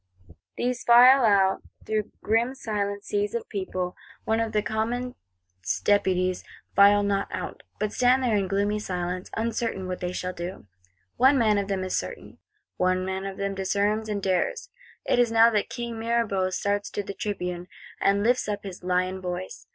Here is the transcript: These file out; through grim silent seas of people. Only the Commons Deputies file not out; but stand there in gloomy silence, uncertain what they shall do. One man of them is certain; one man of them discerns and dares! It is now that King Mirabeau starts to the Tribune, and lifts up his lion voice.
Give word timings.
These 0.57 0.81
file 0.83 1.23
out; 1.23 1.61
through 1.85 2.11
grim 2.23 2.55
silent 2.55 3.03
seas 3.03 3.35
of 3.35 3.47
people. 3.49 3.95
Only 4.25 4.49
the 4.49 4.63
Commons 4.63 5.13
Deputies 5.83 6.43
file 6.75 7.03
not 7.03 7.27
out; 7.31 7.61
but 7.79 7.93
stand 7.93 8.23
there 8.23 8.35
in 8.35 8.47
gloomy 8.47 8.79
silence, 8.79 9.29
uncertain 9.37 9.87
what 9.87 9.99
they 9.99 10.11
shall 10.11 10.33
do. 10.33 10.65
One 11.17 11.37
man 11.37 11.59
of 11.59 11.67
them 11.67 11.83
is 11.83 11.95
certain; 11.95 12.39
one 12.77 13.05
man 13.05 13.27
of 13.27 13.37
them 13.37 13.53
discerns 13.53 14.09
and 14.09 14.23
dares! 14.23 14.71
It 15.05 15.19
is 15.19 15.31
now 15.31 15.51
that 15.51 15.69
King 15.69 15.99
Mirabeau 15.99 16.49
starts 16.49 16.89
to 16.89 17.03
the 17.03 17.13
Tribune, 17.13 17.67
and 17.99 18.23
lifts 18.23 18.49
up 18.49 18.63
his 18.63 18.83
lion 18.83 19.21
voice. 19.21 19.67